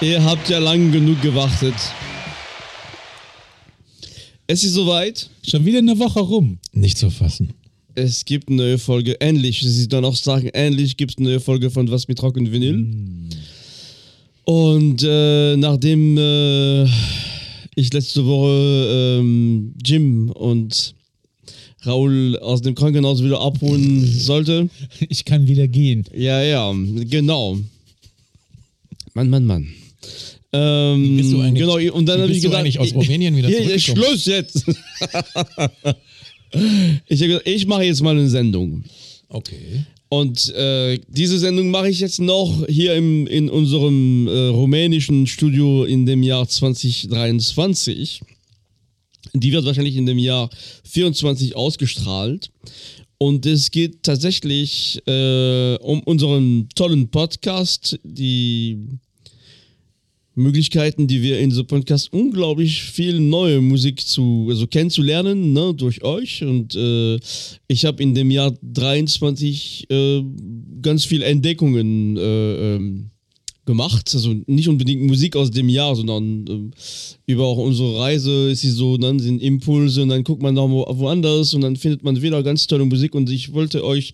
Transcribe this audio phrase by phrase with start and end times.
[0.00, 1.74] Ihr habt ja lang genug gewartet.
[4.46, 5.28] Es ist soweit.
[5.44, 6.60] Schon wieder eine Woche rum.
[6.72, 7.52] Nicht zu fassen.
[7.96, 9.20] Es gibt eine neue Folge.
[9.20, 9.60] Endlich.
[9.60, 12.52] Sie dann auch sagen, endlich gibt es eine neue Folge von Was mit Rock und
[12.52, 12.86] Vinyl.
[14.44, 16.84] Und äh, nachdem äh,
[17.74, 20.94] ich letzte Woche ähm, Jim und
[21.84, 24.70] Raul aus dem Krankenhaus wieder abholen sollte.
[25.08, 26.04] Ich kann wieder gehen.
[26.14, 26.72] Ja, ja,
[27.10, 27.58] genau.
[29.14, 29.74] Mann, Mann, Mann.
[30.52, 33.48] Ähm, bist du eigentlich- genau, und dann wie habe ich gedacht, eigentlich aus Rumänien wieder
[33.48, 33.78] hier, hier?
[33.78, 34.64] Schluss jetzt.
[37.06, 38.84] ich habe gesagt, ich mache jetzt mal eine Sendung.
[39.28, 39.84] Okay.
[40.08, 45.84] Und äh, diese Sendung mache ich jetzt noch hier im, in unserem äh, rumänischen Studio
[45.84, 48.22] in dem Jahr 2023.
[49.34, 50.48] Die wird wahrscheinlich in dem Jahr
[50.84, 52.50] 24 ausgestrahlt.
[53.18, 58.78] Und es geht tatsächlich äh, um unseren tollen Podcast, die
[60.38, 66.02] Möglichkeiten, die wir in so Podcast unglaublich viel neue Musik zu also kennenzulernen, ne, durch
[66.02, 66.42] euch.
[66.42, 67.18] Und äh,
[67.66, 70.22] ich habe in dem Jahr 23 äh,
[70.80, 73.10] ganz viel Entdeckungen äh, ähm,
[73.66, 74.10] gemacht.
[74.14, 76.70] Also nicht unbedingt Musik aus dem Jahr, sondern ähm,
[77.26, 80.70] über auch unsere Reise ist sie so, dann sind Impulse und dann guckt man noch
[80.70, 83.14] wo- woanders und dann findet man wieder ganz tolle Musik.
[83.14, 84.12] Und ich wollte euch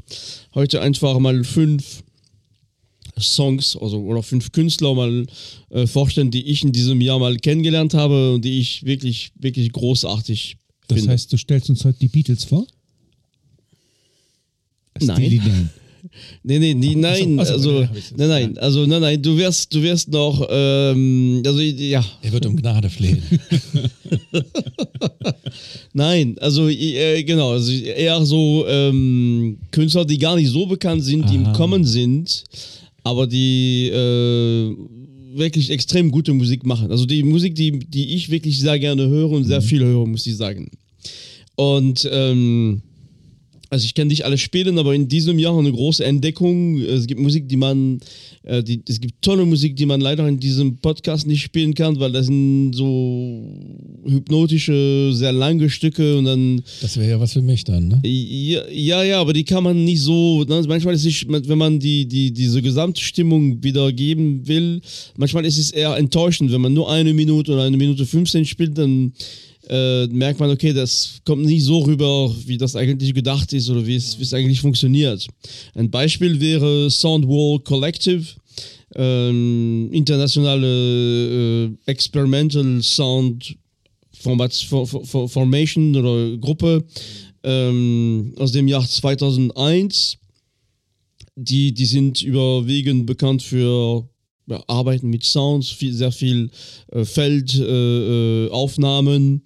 [0.55, 2.03] heute einfach mal fünf
[3.19, 5.27] Songs also, oder fünf Künstler mal
[5.71, 9.71] äh, vorstellen, die ich in diesem Jahr mal kennengelernt habe und die ich wirklich, wirklich
[9.73, 10.57] großartig
[10.89, 11.13] Das finde.
[11.13, 12.67] heißt, du stellst uns heute die Beatles vor?
[15.01, 15.17] Nein.
[15.17, 15.71] Steely Dan.
[16.43, 17.81] Nee, nee, die, nein, also,
[18.15, 22.45] nein, nein, also, nein, nein, du wirst, du wirst noch, ähm, also, ja, Er wird
[22.45, 23.23] um Gnade flehen.
[25.95, 31.29] nein, also, äh, genau, also eher so ähm, Künstler, die gar nicht so bekannt sind,
[31.31, 31.53] die im Aha.
[31.55, 32.45] Kommen sind,
[33.05, 34.77] aber die äh,
[35.37, 36.91] wirklich extrem gute Musik machen.
[36.91, 40.27] Also die Musik, die, die ich wirklich sehr gerne höre und sehr viel höre, muss
[40.27, 40.71] ich sagen.
[41.57, 42.83] Und ähm,
[43.75, 46.81] also ich kann nicht alle spielen, aber in diesem Jahr eine große Entdeckung.
[46.81, 47.99] Es gibt Musik, die man,
[48.45, 51.99] äh, die, es gibt tolle Musik, die man leider in diesem Podcast nicht spielen kann,
[51.99, 53.43] weil das sind so
[54.07, 58.01] hypnotische, sehr lange Stücke und dann Das wäre ja was für mich dann, ne?
[58.05, 60.45] ja, ja, ja, aber die kann man nicht so.
[60.45, 60.63] Ne?
[60.69, 64.81] Manchmal ist es, wenn man die, die, diese Gesamtstimmung wiedergeben will,
[65.17, 68.79] manchmal ist es eher enttäuschend, wenn man nur eine Minute oder eine Minute 15 spielt,
[68.79, 69.13] dann
[69.69, 73.87] äh, merkt man, okay, das kommt nicht so rüber, wie das eigentlich gedacht ist oder
[73.87, 75.27] wie es, eigentlich funktioniert.
[75.75, 78.25] Ein Beispiel wäre Soundwall Collective.
[78.97, 83.57] Ähm, internationale äh, Experimental Sound
[84.13, 86.85] Format, For- For- For- Formation oder Gruppe
[87.43, 90.19] ähm, aus dem Jahr 2001.
[91.37, 94.09] Die, die sind überwiegend bekannt für
[94.47, 96.51] ja, Arbeiten mit Sounds, viel, sehr viel
[96.93, 98.47] äh, Feldaufnahmen.
[98.47, 99.43] Äh, Aufnahmen.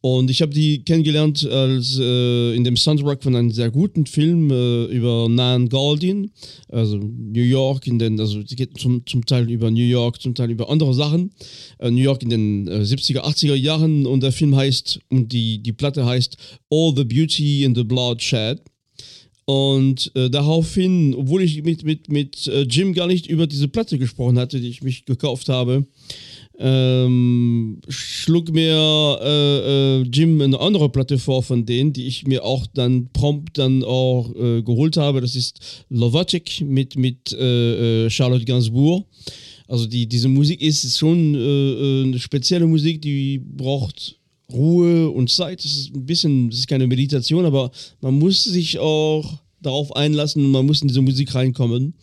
[0.00, 4.50] und ich habe die kennengelernt als äh, in dem Soundtrack von einem sehr guten Film
[4.50, 6.30] äh, über Nan Goldin,
[6.68, 10.34] also New York in den, also es geht zum, zum Teil über New York, zum
[10.34, 11.32] Teil über andere Sachen.
[11.78, 15.62] Äh, New York in den äh, 70er, 80er Jahren und der Film heißt und die,
[15.62, 16.36] die Platte heißt
[16.70, 18.62] All the Beauty in the Bloodshed.
[19.50, 23.98] Und äh, daraufhin, obwohl ich mit, mit, mit äh, Jim gar nicht über diese Platte
[23.98, 25.88] gesprochen hatte, die ich mich gekauft habe,
[26.56, 32.44] ähm, schlug mir äh, äh, Jim eine andere Platte vor von denen, die ich mir
[32.44, 35.20] auch dann prompt dann auch äh, geholt habe.
[35.20, 39.04] Das ist Lovatic mit, mit äh, Charlotte Gainsbourg.
[39.66, 44.19] Also die, diese Musik ist, ist schon eine spezielle Musik, die braucht
[44.52, 45.64] Ruhe und Zeit.
[45.64, 50.44] Das ist ein bisschen, das ist keine Meditation, aber man muss sich auch darauf einlassen
[50.44, 51.94] und man muss in diese Musik reinkommen.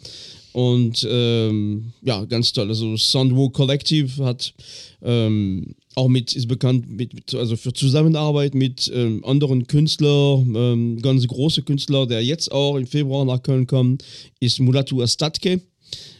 [0.53, 2.68] Und ähm, ja, ganz toll.
[2.68, 4.56] Also Soundwalk Collective hat
[5.03, 11.02] ähm, auch mit, ist bekannt mit, mit also für Zusammenarbeit mit ähm, anderen Künstlern, ähm,
[11.02, 14.03] ganz große Künstler, der jetzt auch im Februar nach Köln kommt,
[14.40, 15.61] ist Mulatu Astatke.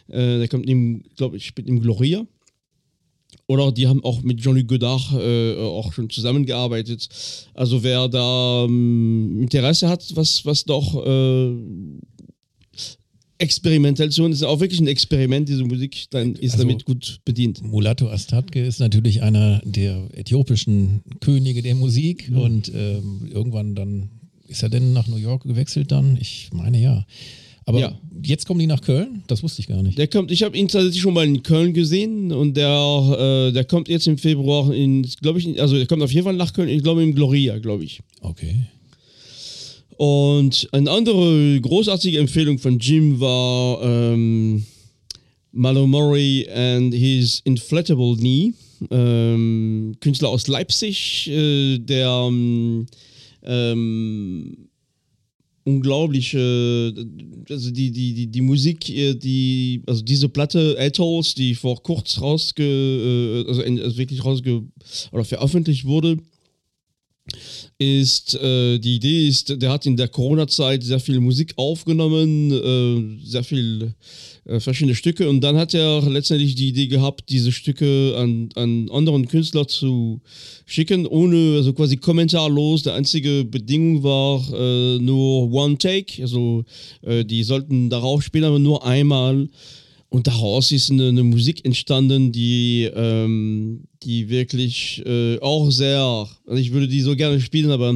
[0.08, 0.66] Äh, der kommt
[1.16, 2.24] glaube ich, spielt im Gloria.
[3.48, 7.08] Oder die haben auch mit Jean-Luc Godard äh, auch schon zusammengearbeitet.
[7.54, 11.52] Also wer da ähm, Interesse hat, was, was doch äh,
[13.38, 17.62] Experimentation ist auch wirklich ein Experiment, diese Musik, dann ist Also- damit gut bedient.
[17.62, 24.10] Mulatu Astatke ist natürlich einer der äthiopischen Könige der Musik und ähm, irgendwann dann
[24.46, 26.18] ist er denn nach New York gewechselt dann?
[26.20, 27.06] Ich meine ja.
[27.68, 27.98] Aber Ja.
[28.24, 29.22] jetzt kommen die nach Köln?
[29.26, 29.98] Das wusste ich gar nicht.
[29.98, 33.64] Der kommt, ich habe ihn tatsächlich schon mal in Köln gesehen und der, äh, der
[33.64, 36.70] kommt jetzt im Februar in, glaube ich, also der kommt auf jeden Fall nach Köln,
[36.70, 38.00] ich glaube im Gloria, glaube ich.
[38.22, 38.56] Okay.
[39.98, 44.64] Und eine andere großartige Empfehlung von Jim war ähm,
[45.52, 48.54] Malo Murray and his Inflatable Knee.
[48.90, 52.30] Ähm, Künstler aus Leipzig, äh, der
[53.42, 54.67] ähm,
[55.68, 56.94] ähm, unglaubliche,
[57.48, 62.20] also die, die, die, die Musik, äh, die, also diese Platte Ethos, die vor kurz
[62.20, 64.62] rausge, äh, also, in, also wirklich rausge,
[65.12, 66.18] oder veröffentlicht wurde,
[67.78, 73.24] ist, äh, die Idee ist, der hat in der Corona-Zeit sehr viel Musik aufgenommen, äh,
[73.24, 73.94] sehr viel
[74.44, 78.88] äh, verschiedene Stücke und dann hat er letztendlich die Idee gehabt, diese Stücke an, an
[78.90, 80.20] anderen Künstler zu
[80.66, 82.82] schicken, ohne, also quasi kommentarlos.
[82.82, 86.64] Die einzige Bedingung war äh, nur One Take, also
[87.02, 89.48] äh, die sollten darauf spielen, aber nur einmal.
[90.10, 96.60] Und daraus ist eine, eine Musik entstanden, die, ähm, die wirklich äh, auch sehr, also
[96.60, 97.94] ich würde die so gerne spielen, aber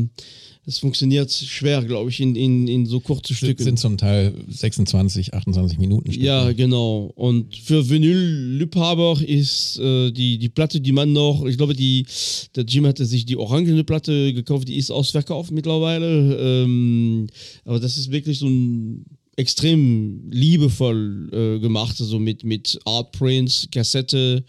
[0.64, 3.64] es funktioniert schwer, glaube ich, in, in, in so kurze Stücke.
[3.64, 6.12] Sind zum Teil 26, 28 Minuten.
[6.12, 6.24] Stücke.
[6.24, 7.10] Ja, genau.
[7.16, 12.06] Und für Vinyl-Liebhaber ist äh, die, die Platte, die man noch, ich glaube, die,
[12.54, 16.62] der Jim hatte sich die orangene Platte gekauft, die ist ausverkauft mittlerweile.
[16.64, 17.26] Ähm,
[17.64, 19.04] aber das ist wirklich so ein
[19.34, 24.44] extrem liebevoll äh, gemacht, also mit, mit Artprints, Kassette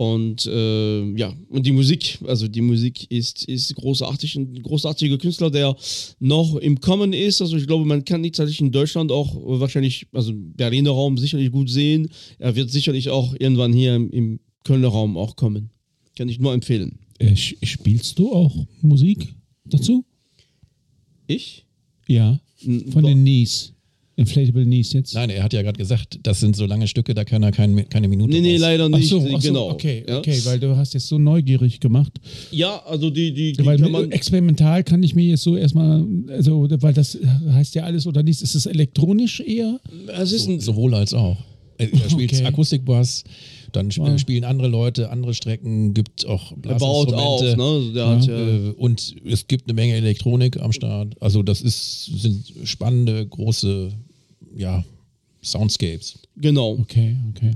[0.00, 5.50] und äh, ja, und die Musik, also die Musik ist, ist großartig, ein großartiger Künstler,
[5.50, 5.76] der
[6.20, 7.42] noch im Kommen ist.
[7.42, 11.52] Also ich glaube, man kann ihn tatsächlich in Deutschland auch wahrscheinlich, also Berliner Raum sicherlich
[11.52, 12.08] gut sehen.
[12.38, 15.68] Er wird sicherlich auch irgendwann hier im, im Kölner Raum auch kommen.
[16.16, 17.00] Kann ich nur empfehlen.
[17.18, 19.34] Äh, spielst du auch Musik
[19.66, 20.06] dazu?
[21.26, 21.66] Ich?
[22.08, 22.40] Ja.
[22.90, 23.74] Von den Nies.
[24.20, 25.14] Inflatable Knees jetzt?
[25.14, 27.88] Nein, er hat ja gerade gesagt, das sind so lange Stücke, da kann er kein,
[27.88, 28.60] keine Minute Nee, nee, raus.
[28.60, 29.08] leider Ach nicht.
[29.08, 29.70] so, ach so, genau.
[29.70, 30.18] okay, ja.
[30.18, 32.12] okay, weil du hast jetzt so neugierig gemacht.
[32.52, 34.12] ja, also die, die, die weil kann man.
[34.12, 37.18] experimental kann ich mir jetzt so erstmal, also, weil das
[37.52, 39.80] heißt ja alles oder nichts, ist es elektronisch eher?
[40.18, 41.36] Es ist ein, Sowohl als auch.
[41.78, 42.44] Er spielt Okay.
[42.44, 43.24] Akustikbass,
[43.72, 44.18] dann sp Wow.
[44.20, 47.56] spielen andere Leute andere Strecken, gibt auch er baut auf, Blasinstrumente.
[47.96, 48.04] ne?
[48.04, 48.68] Also hat ja.
[48.68, 51.14] Äh, und es gibt eine Menge Elektronik am Start.
[51.22, 53.92] Also das ist, sind spannende, große,
[54.54, 54.84] ja,
[55.42, 56.18] Soundscapes.
[56.36, 56.78] Genau.
[56.80, 57.54] Okay, okay.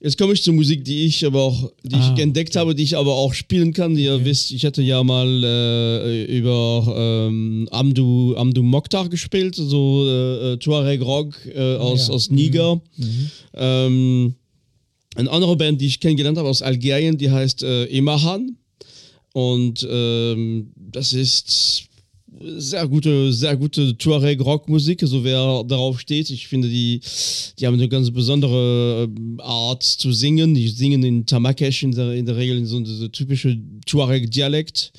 [0.00, 2.84] Jetzt komme ich zur Musik, die ich aber auch, die Ah, ich entdeckt habe, die
[2.84, 3.96] ich aber auch spielen kann.
[3.96, 10.52] Ihr wisst, ich hatte ja mal äh, über ähm, Amdu, Amdu Mokhtar gespielt, so äh,
[10.52, 12.14] äh, Tuareg Rock äh, aus, ja.
[12.14, 12.80] aus Niger.
[13.54, 14.36] Ähm,
[15.16, 18.56] eine andere Band, die ich kennengelernt habe aus Algerien, die heißt äh, Emahan.
[19.32, 21.87] Und ähm, das ist
[22.40, 26.30] sehr gute, sehr gute Tuareg-Rock-Musik, also wer darauf steht.
[26.30, 27.00] Ich finde, die,
[27.58, 30.54] die haben eine ganz besondere ähm, Art zu singen.
[30.54, 34.92] Die singen in Tamakesh in der, in der Regel in so diese typische Tuareg-Dialekt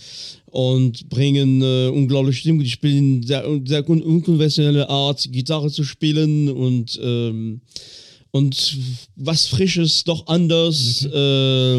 [0.48, 2.64] und bringen äh, unglaubliche Stimmung.
[2.64, 7.62] Die spielen sehr, sehr un unkonventionelle Art, Gitarre zu spielen und ähm,
[8.32, 8.78] und
[9.16, 11.04] was Frisches, doch anders.
[11.04, 11.78] Äh,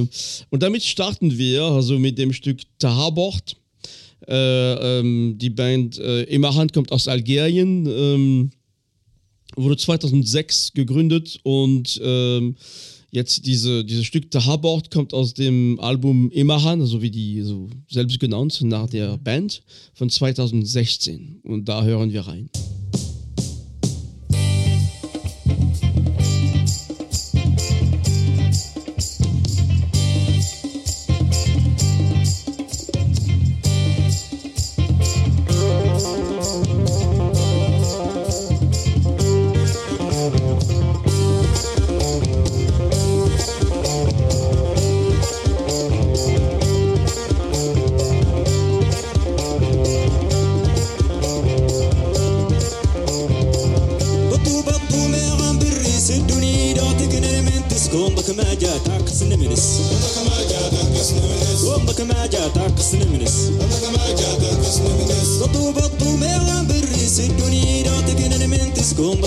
[0.51, 3.57] und damit starten wir, also mit dem Stück Tahabort.
[4.29, 8.51] Äh, ähm, die Band äh, Immerhand kommt aus Algerien, ähm,
[9.57, 12.57] wurde 2006 gegründet und ähm,
[13.11, 18.21] jetzt diese, dieses Stück Tahabort kommt aus dem Album Immerhan, also wie die so selbst
[18.21, 19.63] genannt, nach der Band
[19.95, 21.41] von 2016.
[21.43, 22.49] Und da hören wir rein.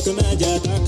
[0.03, 0.83] Tuna Jata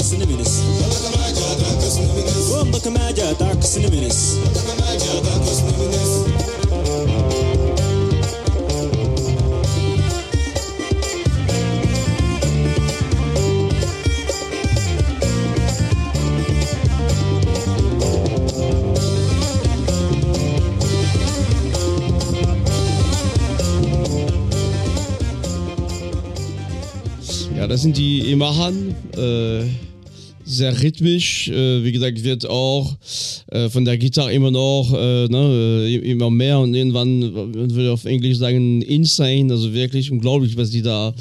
[27.85, 28.95] sind die Imahan.
[29.15, 29.65] Äh,
[30.43, 31.49] sehr rhythmisch.
[31.49, 32.97] Äh, wie gesagt, wird auch
[33.51, 37.91] äh, von der Gitarre immer noch äh, ne, äh, immer mehr und irgendwann, man würde
[37.91, 39.51] auf Englisch sagen, insane.
[39.51, 41.13] Also wirklich unglaublich, was die da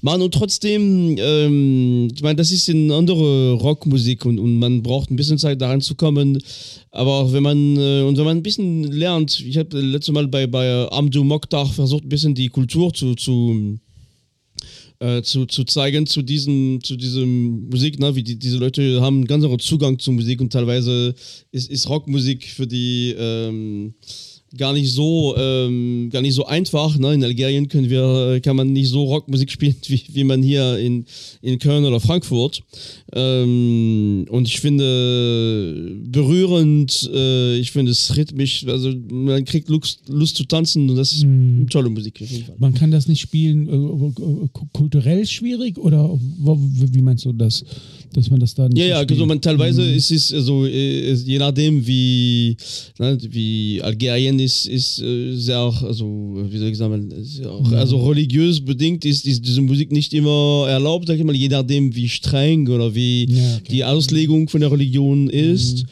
[0.00, 0.22] machen.
[0.22, 5.16] Und trotzdem, ähm, ich meine, das ist eine andere Rockmusik und, und man braucht ein
[5.16, 6.38] bisschen Zeit, daran zu kommen.
[6.92, 10.28] Aber auch wenn man, äh, und wenn man ein bisschen lernt, ich habe letztes Mal
[10.28, 13.80] bei, bei Amdu Mokhtar versucht, ein bisschen die Kultur zu, zu
[15.02, 18.14] äh, zu, zu zeigen zu diesem, zu diesem Musik, ne?
[18.14, 21.14] wie die, diese Leute haben einen ganz anderen Zugang zur Musik und teilweise
[21.50, 23.94] ist, ist Rockmusik für die ähm,
[24.56, 26.98] gar nicht so ähm, gar nicht so einfach.
[26.98, 27.14] Ne?
[27.14, 31.04] In Algerien können wir, kann man nicht so Rockmusik spielen, wie, wie man hier in,
[31.40, 32.62] in Köln oder Frankfurt.
[33.14, 40.36] Ähm, und ich finde berührend, äh, ich finde es rhythmisch, also man kriegt Lust, Lust
[40.36, 41.68] zu tanzen und das ist Mhm.
[41.68, 42.22] tolle Musik.
[42.58, 47.64] Man kann das nicht spielen, äh, äh, kulturell schwierig oder wie meinst du das,
[48.12, 51.38] dass man das da nicht Ja, ja, also man teilweise ist es also äh, je
[51.38, 52.56] nachdem wie
[52.98, 56.04] ne, wie Algerien ist ist äh, sehr also
[56.48, 57.08] wie soll ich sagen
[57.46, 61.48] auch, also religiös bedingt ist, ist diese Musik nicht immer erlaubt, sag ich mal, je
[61.48, 63.62] nachdem wie streng oder wie Ja, okay.
[63.70, 65.84] die Auslegung von der Religion ist.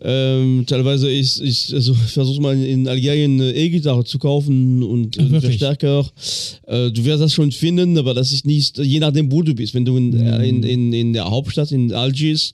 [0.00, 5.32] Ähm, teilweise ist, ist also versuch mal in Algerien eine E-Gitarre zu kaufen und Ach,
[5.32, 5.40] äh?
[5.40, 6.06] Verstärker.
[6.66, 9.72] Äh, du wirst das schon finden, aber das ist nicht, je nachdem, wo du bist.
[9.72, 12.52] Wenn du in, äh, in, in, in der Hauptstadt, in Algiers,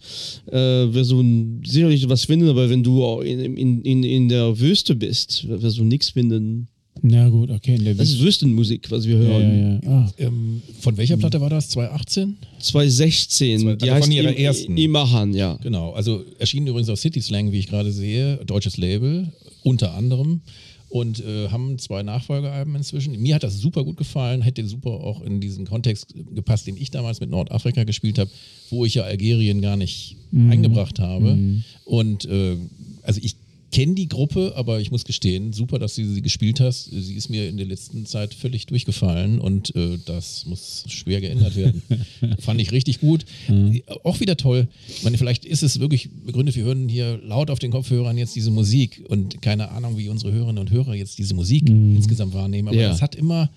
[0.51, 1.25] äh, wirst du
[1.65, 6.11] sicherlich was finden, aber wenn du in, in, in der Wüste bist, wirst du nichts
[6.11, 6.69] finden.
[7.03, 7.77] Na gut, okay.
[7.77, 9.81] In der Das ist Wüstenmusik, was wir ja, hören.
[9.83, 9.97] ja, ja.
[10.07, 11.69] Ah, Ähm, von welcher Platte war das?
[11.71, 12.37] 2018?
[12.59, 14.77] 2016, Zwei- die also von heißt ihrer Im- ersten.
[14.77, 15.57] Imahan, ja.
[15.63, 20.41] Genau, also erschienen übrigens auf City Slang, wie ich gerade sehe, deutsches Label, unter anderem.
[20.89, 23.17] Und äh, haben zwei Nachfolgealben inzwischen.
[23.23, 26.91] Mir hat das super gut gefallen, hätte super auch in diesen Kontext gepasst, den ich
[26.91, 28.29] damals mit Nordafrika gespielt habe,
[28.71, 31.39] wo ich ja Algerien gar nicht eingebracht habe.
[31.85, 32.57] Und äh,
[33.05, 33.37] also ich
[33.71, 36.85] kenne die Gruppe, aber ich muss gestehen, super, dass du sie gespielt hast.
[36.91, 41.57] Sie ist mir in der letzten Zeit völlig durchgefallen und äh, das muss schwer geändert
[41.57, 41.83] werden.
[42.41, 43.25] Fand ich richtig gut.
[44.05, 44.69] Auch wieder toll.
[44.89, 48.35] Ich meine, vielleicht ist es wirklich begründet, wir hören hier laut auf den Kopfhörern jetzt
[48.37, 52.69] diese Musik und keine Ahnung, wie unsere Hörerinnen und Hörer jetzt diese Musik insgesamt wahrnehmen.
[52.69, 52.89] Aber Ja.
[52.89, 53.51] das hat immer.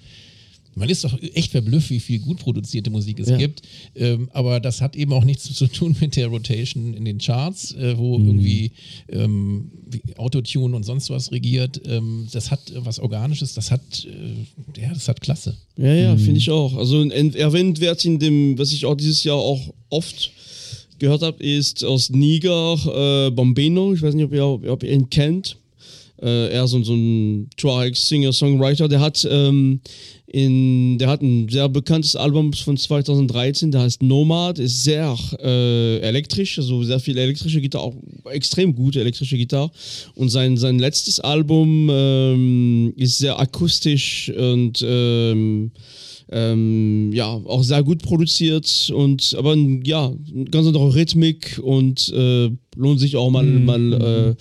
[0.76, 3.38] Man ist doch echt verblüfft, wie viel gut produzierte Musik es Ja.
[3.38, 3.62] gibt.
[3.96, 7.74] Ähm, aber das hat eben auch nichts zu tun mit der Rotation in den Charts,
[7.74, 8.72] äh, wo irgendwie
[9.10, 11.82] ähm, wie Autotune und sonst was regiert.
[11.86, 15.56] Ähm, das hat was Organisches, das hat, äh, ja, das hat Klasse.
[15.78, 16.76] Ja, ja, finde ich auch.
[16.76, 20.32] Also ein erwähnt wird in dem, was ich auch dieses Jahr auch oft
[21.00, 23.94] gehört habe, ist aus Niger äh, Bombeno.
[23.94, 25.58] Ich weiß nicht, ob ihr, ob ihr ihn kennt.
[26.22, 28.88] Äh, er ist so, so ein Tuareg Singer-Songwriter.
[28.88, 29.82] Der hat ähm,
[30.34, 36.00] in, der hat ein sehr bekanntes Album von 2013, der heißt Nomad, ist sehr äh,
[36.00, 37.96] elektrisch, also sehr viel elektrische Gitarre, auch
[38.32, 39.70] extrem gute elektrische Gitarre.
[40.16, 45.70] Und sein, sein letztes Album ähm, ist sehr akustisch und ähm,
[46.32, 52.50] ähm, ja, auch sehr gut produziert und aber ja, eine ganz andere Rhythmik und äh,
[52.76, 54.36] lohnt sich auch mal, mal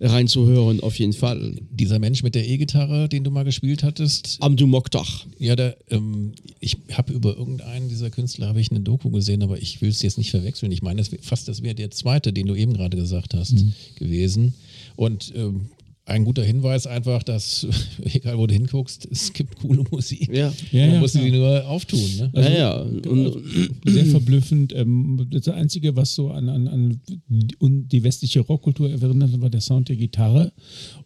[0.00, 1.54] äh, reinzuhören, auf jeden Fall.
[1.70, 5.06] Dieser Mensch mit der E-Gitarre, den du mal gespielt hattest, Amdu Mokhtar.
[5.38, 9.58] ja, da, ähm, ich habe über irgendeinen dieser Künstler habe ich eine Doku gesehen, aber
[9.60, 10.72] ich will es jetzt nicht verwechseln.
[10.72, 13.64] Ich meine, das wär, fast das wäre der zweite, den du eben gerade gesagt hast,
[13.96, 14.54] gewesen.
[14.96, 15.68] Und ähm,
[16.06, 17.66] ein guter Hinweis einfach, dass,
[18.04, 20.28] egal wo du hinguckst, es gibt coole Musik.
[20.28, 20.52] Ja.
[20.70, 22.00] Ja, Man ja, muss sie nur auftun.
[22.18, 22.30] Ne?
[22.34, 22.74] ja, ja.
[22.82, 23.42] Und,
[23.86, 24.74] sehr verblüffend.
[24.74, 29.62] Ähm, das Einzige, was so an, an, an die- westliche Rockkultur erinnert, hat, war der
[29.62, 30.52] Sound der Gitarre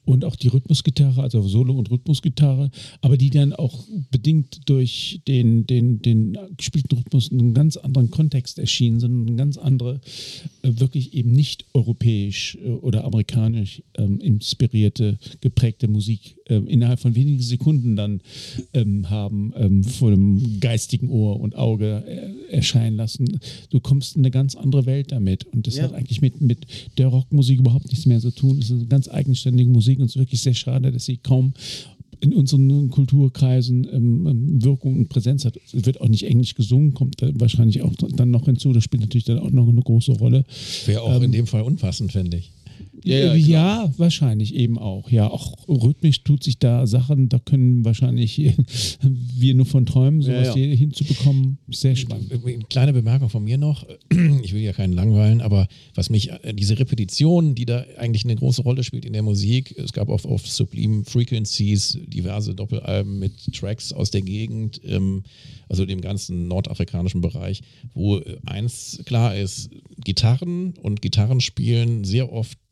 [0.04, 5.66] und auch die Rhythmusgitarre, also Solo- und Rhythmusgitarre, aber die dann auch bedingt durch den,
[5.66, 10.00] den, den gespielten Rhythmus in einem ganz anderen Kontext erschienen sind, eine ganz andere,
[10.62, 14.18] äh, wirklich eben nicht europäisch äh, oder amerikanisch ähm,
[14.88, 18.20] inspirierte, geprägte Musik ähm, innerhalb von wenigen Sekunden dann
[18.74, 23.38] ähm, haben ähm, vor dem geistigen Ohr und Auge äh, erscheinen lassen.
[23.70, 25.84] Du kommst in eine ganz andere Welt damit und das Ja.
[25.84, 26.66] hat eigentlich mit, mit
[26.96, 28.58] der Rockmusik überhaupt nichts mehr zu tun.
[28.58, 31.52] Es ist eine ganz eigenständige Musik und es ist wirklich sehr schade, dass sie kaum
[32.20, 35.56] in unseren Kulturkreisen ähm, ähm, Wirkung und Präsenz hat.
[35.72, 38.72] Es wird auch nicht englisch gesungen, kommt wahrscheinlich auch dann noch hinzu.
[38.72, 40.44] Das spielt natürlich dann auch noch eine große Rolle.
[40.86, 42.50] Wäre auch in dem Fall unpassend, finde ich.
[43.04, 43.84] Ja, ja, Äh, klar.
[43.86, 45.10] ja, wahrscheinlich eben auch.
[45.10, 48.38] Ja, auch rhythmisch tut sich da Sachen, da können wahrscheinlich
[49.02, 51.58] wir nur von träumen, sowas Ja, hier hinzubekommen.
[51.70, 52.32] Sehr spannend.
[52.32, 53.86] Eine kleine Bemerkung von mir noch.
[54.42, 58.36] Ich will ja keinen langweilen, aber was mich, äh, diese Repetition, die da eigentlich eine
[58.36, 63.32] große Rolle spielt in der Musik, es gab auf, auf Sublime Frequencies diverse Doppelalben mit
[63.54, 65.22] Tracks aus der Gegend, ähm,
[65.68, 67.62] also dem ganzen nordafrikanischen Bereich,
[67.94, 69.70] wo äh, eins klar ist,
[70.04, 72.67] Gitarren und Gitarrenspielen sehr oft äh,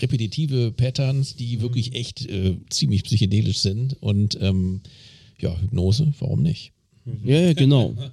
[0.00, 3.96] repetitive Patterns, die wirklich echt äh, ziemlich psychedelisch sind.
[4.00, 4.80] Und ähm,
[5.38, 6.72] ja, Hypnose, warum nicht?
[7.24, 7.94] Ja, ja, genau.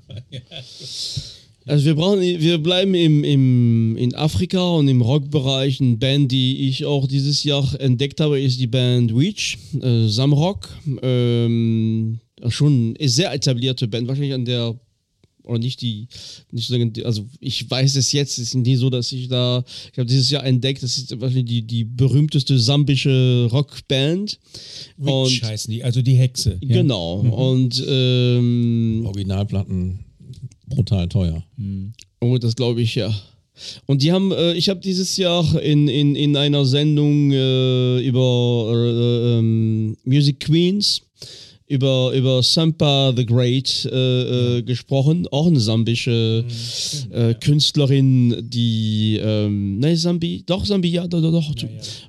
[1.65, 5.79] Also wir brauchen, wir bleiben im, im, in Afrika und im Rockbereich.
[5.79, 10.69] Eine Band, die ich auch dieses Jahr entdeckt habe, ist die Band Reach, äh, Samrock.
[11.01, 14.77] Ähm, schon eine sehr etablierte Band, wahrscheinlich an der
[15.43, 16.07] oder nicht die,
[16.51, 19.97] nicht so, also ich weiß es jetzt, es ist nie so, dass ich da, ich
[19.97, 24.39] habe dieses Jahr entdeckt, das ist wahrscheinlich die, die berühmteste sambische Rockband.
[24.97, 26.57] Witch heißen die, also die Hexe.
[26.61, 26.77] Ja?
[26.77, 27.19] Genau.
[27.19, 29.99] Und ähm, Originalplatten
[30.67, 31.43] brutal teuer.
[32.19, 33.13] Oh, das glaube ich ja.
[33.85, 38.71] Und die haben, äh, ich habe dieses Jahr in, in, in einer Sendung äh, über
[38.73, 41.03] äh, ähm, Music Queens
[41.73, 46.45] über, über Sampa the Great äh, äh, gesprochen, auch eine sambische
[47.11, 51.67] äh, Künstlerin, die, ähm, ne, Sambi, doch, Sambi, ja, doch, doch, doch.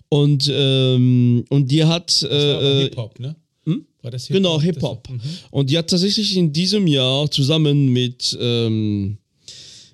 [0.08, 3.34] Und, ähm, und die hat, äh, Hip-Hop, ne?
[4.02, 5.08] War das Genau, Das- Hip-Hop.
[5.08, 5.20] Mhm.
[5.50, 9.16] Und die hat tatsächlich in diesem Jahr zusammen mit, ähm,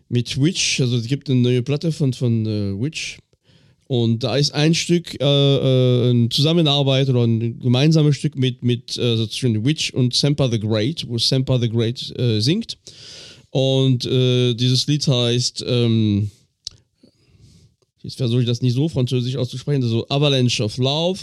[0.08, 3.18] mit Witch, also es gibt eine neue Platte von, von äh, Witch.
[3.90, 8.96] Und da ist ein Stück, äh, äh, eine Zusammenarbeit oder ein gemeinsames Stück mit, mit
[8.96, 12.78] äh, also zwischen Witch und Sampa the Great, wo Sampa the Great äh, singt.
[13.50, 16.30] Und äh, dieses Lied heißt, ähm,
[18.04, 21.18] jetzt versuche ich das nicht so französisch auszusprechen, so Avalanche of Love.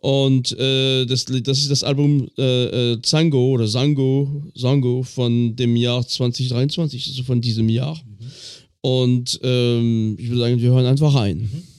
[0.00, 5.76] Und äh, das, das ist das Album äh, äh, Zango oder Sango, Sango von dem
[5.76, 8.00] Jahr 2023, also von diesem Jahr.
[8.86, 11.50] Und ähm, ich würde sagen, wir hören einfach rein.
[11.50, 11.75] Che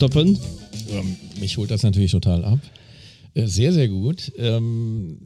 [0.00, 0.38] stoppen.
[0.88, 2.58] Ähm, mich holt das natürlich total ab.
[3.34, 4.32] Äh, Sehr, sehr gut.
[4.38, 5.18] Ähm,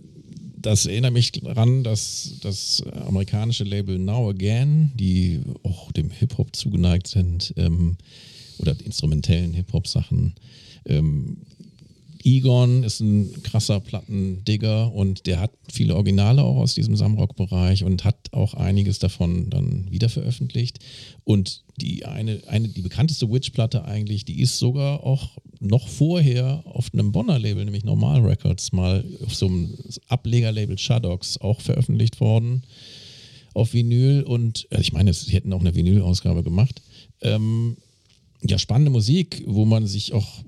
[0.57, 7.07] das erinnert mich daran, dass das amerikanische Label Now Again, die auch dem Hip-Hop zugeneigt
[7.07, 7.97] sind, ähm,
[8.59, 10.35] oder instrumentellen Hip-Hop-Sachen,
[12.27, 18.05] Egon ist ein krasser Plattendigger und der hat viele Originale auch aus diesem Samrock-Bereich und
[18.05, 20.79] hat auch einiges davon dann wieder veröffentlicht.
[21.25, 26.95] Und die eine, eine die bekannteste Witch-Platte eigentlich, die ist sogar auch noch vorher auf
[26.95, 29.75] einem Bonner Label, nämlich Normal Records, mal auf so einem
[30.09, 32.63] Ablegerlabel Shadows auch veröffentlicht worden
[33.53, 34.23] auf Vinyl.
[34.23, 36.81] Und äh, ich meine, sie hätten auch eine Vinyl-Ausgabe gemacht.
[37.21, 37.77] Ähm,
[38.43, 40.43] ja, spannende Musik, wo man sich auch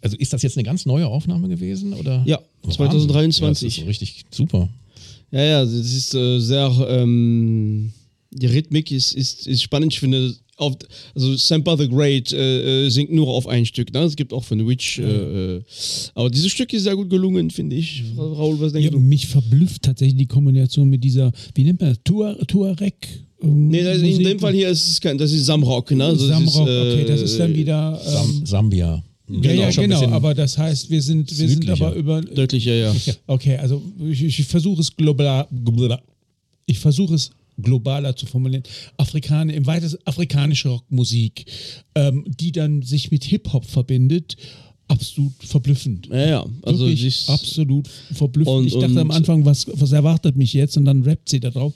[0.00, 1.92] also ist das jetzt eine ganz neue Aufnahme gewesen?
[1.94, 2.22] Oder?
[2.26, 2.76] Ja, Wahnsinn.
[2.76, 3.42] 2023.
[3.42, 4.68] Ja, das ist so richtig super.
[5.32, 7.92] Ja, ja, das ist äh, sehr, ähm,
[8.30, 9.92] die Rhythmik ist, ist, ist spannend.
[9.92, 10.74] Ich finde, auf,
[11.14, 13.92] also Sampa the Great äh, äh, singt nur auf ein Stück.
[13.92, 14.00] Ne?
[14.00, 14.98] Es gibt auch von Witch.
[15.00, 15.62] Äh, äh,
[16.14, 18.04] aber dieses Stück ist sehr gut gelungen, finde ich.
[18.16, 19.00] Raul, was denkst Ja, du?
[19.00, 22.94] mich verblüfft tatsächlich die Kombination mit dieser, wie nennt man das, Tuar- Tuareg?
[23.42, 25.90] ähm, Nee, das, in dem Fall hier ist es kein, das ist Samrock.
[25.90, 26.04] Ne?
[26.04, 28.00] Also das Samrock, ist, äh, okay, das ist dann wieder.
[28.02, 29.02] Sam Ähm, Sambia.
[29.28, 32.20] Ja, Genau, ja, genau, aber das heißt, wir sind, wir sind aber über.
[32.22, 32.94] Deutlicher, ja.
[33.26, 35.46] Okay, also ich, ich versuche es global,
[36.66, 38.62] ich versuche es globaler zu formulieren.
[38.96, 41.46] Afrikaner, im weitesten afrikanische Rockmusik,
[41.94, 44.36] ähm, die dann sich mit Hip-Hop verbindet,
[44.88, 46.06] absolut verblüffend.
[46.08, 46.46] Ja, ja.
[46.62, 48.56] Also Wirklich absolut verblüffend.
[48.56, 50.76] Und- ich dachte am Anfang, was, was erwartet mich jetzt?
[50.76, 51.72] Und dann rappt sie da drauf.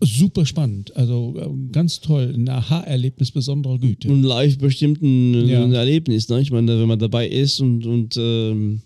[0.00, 0.94] Super spannend.
[0.96, 2.32] Also äh, ganz toll.
[2.34, 4.08] Ein Aha-Erlebnis besonderer Güte.
[4.08, 5.66] nun live bestimmt ein, Ja.
[5.72, 6.28] Erlebnis.
[6.28, 6.40] Ne?
[6.40, 8.82] Ich meine, wenn man dabei ist und, und ähm,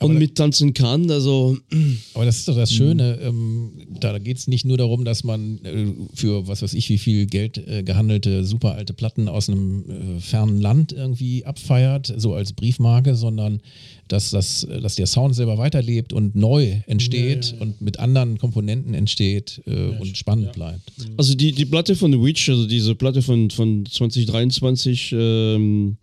[0.00, 1.10] und mittanzen kann.
[1.10, 1.56] Also
[2.14, 3.18] aber das ist doch das Schöne.
[3.22, 6.98] Ähm, da geht es nicht nur darum, dass man äh, für was weiß ich, wie
[6.98, 9.84] viel Geld äh, gehandelte super alte Platten aus einem
[10.16, 13.60] äh, fernen Land irgendwie abfeiert, so als Briefmarke, sondern
[14.08, 18.94] dass, das, äh, dass der Sound selber weiterlebt und neu entsteht und mit anderen Komponenten
[18.94, 20.92] entsteht äh, und spannend bleibt.
[21.16, 25.96] Also die, die Platte von The Witch, also diese Platte von, von 2023, ähm,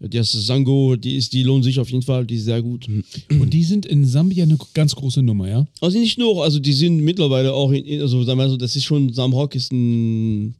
[0.00, 2.86] die heißt Sango, die ist, die lohnt sich auf jeden Fall, die ist sehr gut.
[3.30, 5.66] Und die sind in Sambia eine ganz große Nummer, ja?
[5.80, 8.84] Also nicht nur, also die sind mittlerweile auch, in, also sagen wir so, das ist
[8.84, 10.54] schon, Sam Rock ist ein,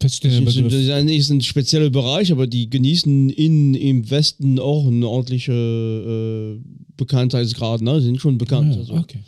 [0.00, 5.52] Feststellen, ist, ist ein, spezieller Bereich, aber die genießen in, im Westen auch eine ordentliche
[5.52, 6.60] äh,
[6.96, 7.98] Bekanntheitsgrad, ne?
[7.98, 8.74] Die sind schon bekannt.
[8.74, 8.94] ja, also.
[8.94, 9.18] okay.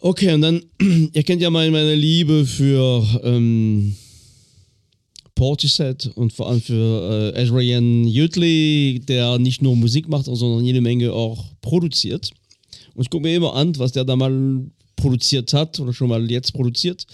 [0.00, 0.62] Okay, und dann,
[1.14, 3.94] ihr kennt ja meine, meine Liebe für ähm,
[5.34, 10.80] Portishead und vor allem für äh, Adrian Utley, der nicht nur Musik macht, sondern jede
[10.80, 12.30] Menge auch produziert.
[12.94, 14.64] Und ich gucke mir immer an, was der da mal
[14.96, 17.06] produziert hat oder schon mal jetzt produziert.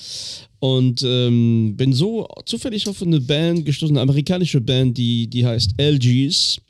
[0.59, 5.81] Und ähm, bin so zufällig auf eine Band gestoßen, eine amerikanische Band, die, die heißt
[5.81, 6.61] LGs.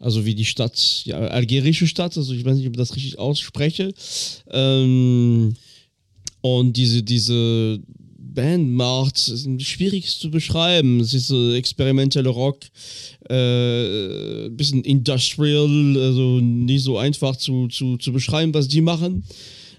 [0.00, 3.18] Also wie die Stadt, ja, algerische Stadt, also ich weiß nicht, ob ich das richtig
[3.18, 3.92] ausspreche.
[4.50, 5.54] Ähm,
[6.40, 7.80] und diese, diese
[8.34, 11.00] Band macht, schwierig zu beschreiben.
[11.00, 12.60] Es ist so experimenteller Rock,
[13.28, 19.24] äh, bisschen industrial, also nicht so einfach zu, zu, zu beschreiben, was die machen.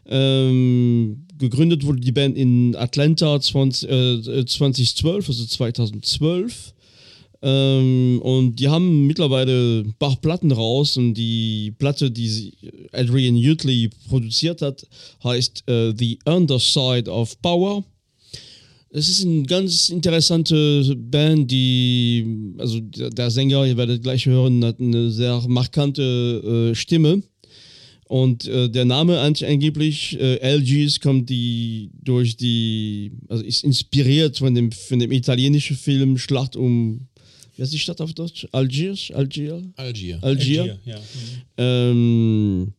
[0.08, 6.74] Ähm, gegründet wurde die Band in Atlanta 20, äh, 2012, also 2012.
[7.42, 12.54] Ähm, und die haben mittlerweile ein paar Platten raus und die Platte, die
[12.92, 14.86] Adrian Utley produziert hat,
[15.24, 17.84] heißt äh, The Underside of Power.
[18.92, 22.26] Es ist eine ganz interessante Band, die,
[22.58, 27.22] also der, Sänger, ihr werdet gleich hören, hat eine sehr markante äh, Stimme.
[28.06, 34.40] Und äh, der Name an- angeblich, äh, LGs, kommt die durch die, also ist inspiriert
[34.40, 37.02] von dem, von dem italienischen Film Schlacht um,
[37.56, 38.48] wie heißt die Stadt auf Deutsch?
[38.52, 39.12] Algiers?
[39.14, 39.62] Algier?
[39.76, 40.18] Algier.
[40.24, 40.80] Algier.
[40.86, 41.00] ja.
[41.58, 42.74] Ähm,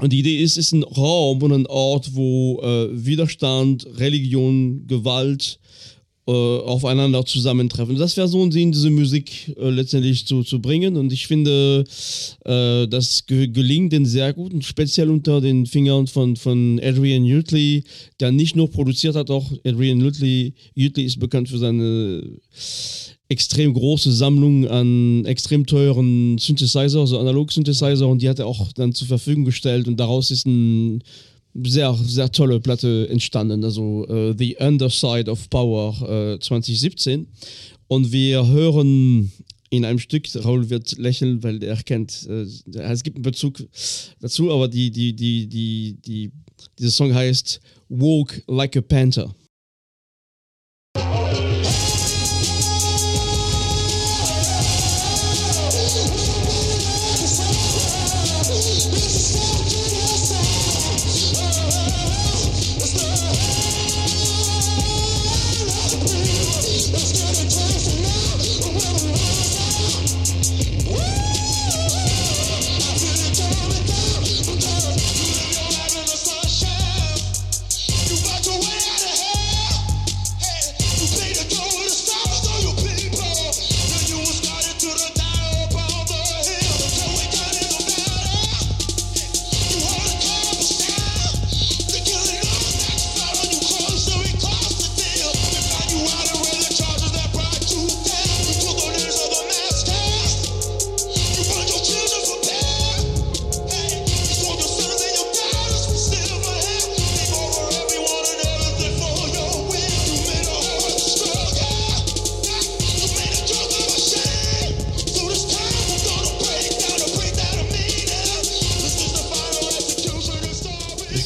[0.00, 4.86] und die Idee ist, es ist ein Raum und ein Ort, wo äh, Widerstand, Religion,
[4.86, 5.58] Gewalt
[6.26, 7.96] äh, aufeinander zusammentreffen.
[7.96, 10.96] Das wäre so ein Sinn, diese Musik äh, letztendlich zu, zu bringen.
[10.96, 11.84] Und ich finde,
[12.44, 17.84] äh, das ge gelingt den sehr gut, speziell unter den Fingern von, von Adrian Utley,
[18.20, 22.22] der nicht nur produziert hat, auch Adrian Utley, Utley ist bekannt für seine
[23.30, 28.92] extrem große Sammlung an extrem teuren Synthesizer, also Analog-Synthesizer, und die hat er auch dann
[28.92, 30.98] zur Verfügung gestellt und daraus ist eine
[31.62, 37.26] sehr, sehr tolle Platte entstanden, also äh, The Underside of Power äh, 2017.
[37.86, 39.32] Und wir hören
[39.70, 42.46] in einem Stück, Raul wird lächeln, weil er kennt, äh,
[42.80, 43.62] es gibt einen Bezug
[44.20, 46.32] dazu, aber die, die, die, die, die,
[46.78, 49.32] dieser Song heißt Walk Like a Panther.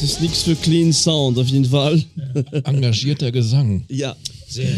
[0.05, 2.03] Ist nichts für Clean Sound, auf jeden Fall.
[2.63, 3.83] Engagierter Gesang.
[3.89, 4.15] Ja.
[4.47, 4.69] Sehr.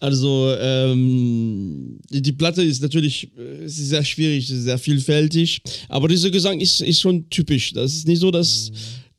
[0.00, 6.30] Also, ähm, die, die Platte ist natürlich äh, ist sehr schwierig, sehr vielfältig, aber dieser
[6.30, 7.72] Gesang ist, ist schon typisch.
[7.72, 8.72] Das ist nicht so, dass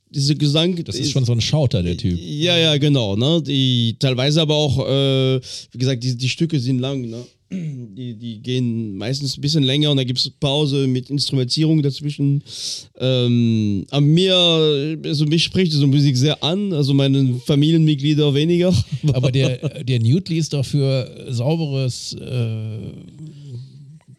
[0.09, 0.83] dieser Gesang.
[0.83, 2.19] Das ist schon so ein Schauter, der Typ.
[2.19, 3.15] Ja, ja, genau.
[3.15, 3.41] Ne?
[3.43, 5.39] Die, teilweise aber auch, äh,
[5.71, 7.09] wie gesagt, die, die Stücke sind lang.
[7.09, 7.23] Ne?
[7.51, 12.41] Die, die gehen meistens ein bisschen länger und da gibt es Pause mit Instrumentierung dazwischen.
[12.97, 18.73] Ähm, aber mir, also mich spricht diese Musik sehr an, also meine Familienmitglieder weniger.
[19.13, 22.77] Aber der, der Newtley ist doch für sauberes äh,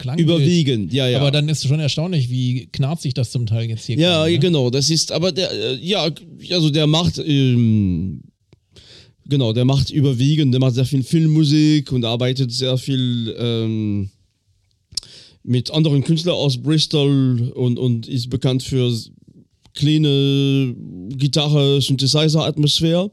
[0.03, 0.18] Klang.
[0.18, 1.21] Überwiegend, ja, ja.
[1.21, 4.38] Aber dann ist schon erstaunlich, wie knarzig das zum Teil jetzt hier Ja, klang, ne?
[4.40, 6.09] genau, das ist, aber der, äh, ja,
[6.51, 8.21] also der macht, ähm,
[9.33, 14.11] genau, der macht überwiegend, der macht sehr viel Filmmusik und arbeitet sehr viel ähm,
[15.42, 18.95] mit anderen Künstlern aus Bristol und, und ist bekannt für
[19.75, 20.77] kleine
[21.16, 23.11] Gitarre, Synthesizer-Atmosphäre.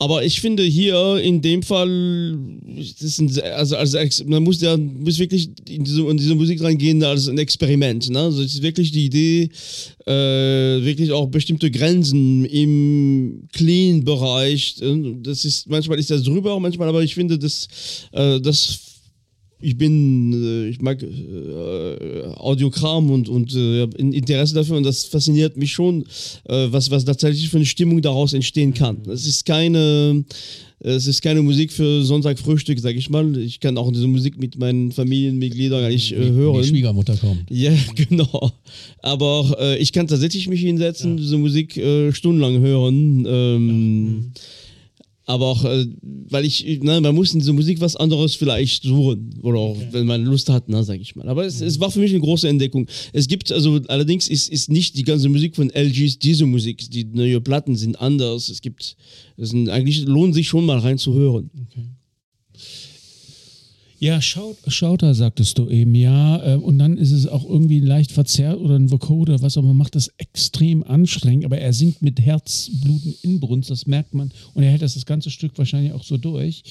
[0.00, 2.38] Aber ich finde hier in dem Fall,
[2.78, 6.62] das ist ein, also, also man muss ja muss wirklich in diese, in diese Musik
[6.62, 8.08] reingehen als ein Experiment.
[8.08, 8.20] Ne?
[8.20, 9.50] Also es ist wirklich die Idee,
[10.06, 14.76] äh, wirklich auch bestimmte Grenzen im Clean-Bereich.
[14.82, 17.66] äh, Das ist manchmal ist das drüber, manchmal, aber ich finde, das,
[18.12, 18.78] äh, das
[19.60, 25.56] ich bin, äh, ich mag äh, Audiokram und, und äh, Interesse dafür und das fasziniert
[25.56, 26.04] mich schon,
[26.44, 28.98] äh, was, was tatsächlich für eine Stimmung daraus entstehen kann.
[29.08, 30.24] Es ist keine,
[30.80, 33.36] es ist keine Musik für Sonntagfrühstück, sag ich mal.
[33.38, 36.62] Ich kann auch diese Musik mit meinen Familienmitgliedern gar nicht äh, hören.
[36.62, 37.50] Die Schwiegermutter kommt.
[37.50, 38.52] Ja, genau.
[39.02, 43.26] Aber äh, ich kann tatsächlich mich hinsetzen, diese Musik äh, stundenlang hören.
[43.28, 44.32] Ähm,
[45.28, 45.84] Aber auch, äh,
[46.30, 49.38] weil ich, ne, man muss in dieser Musik was anderes vielleicht suchen.
[49.42, 51.28] Oder auch, wenn man Lust hat, ne, sag ich mal.
[51.28, 52.86] Aber es, es war für mich eine große Entdeckung.
[53.12, 56.90] Es gibt, also allerdings ist, ist nicht die ganze Musik von LGs diese Musik.
[56.90, 58.48] Die neue Platten sind anders.
[58.48, 58.96] Es gibt,
[59.36, 61.50] es sind, eigentlich lohnt sich schon mal reinzuhören.
[64.00, 66.54] Ja, Schaut, Schauter sagtest du eben, ja.
[66.54, 69.74] äh, Und dann ist es auch irgendwie leicht verzerrt oder ein Vocoder, was auch immer,
[69.74, 71.44] macht das extrem anstrengend.
[71.44, 74.30] Aber er singt mit Herzbluten Inbrunst, das merkt man.
[74.54, 76.62] Und er hält das das ganze Stück wahrscheinlich auch so durch.